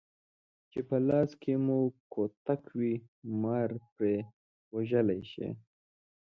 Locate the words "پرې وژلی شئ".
3.95-5.49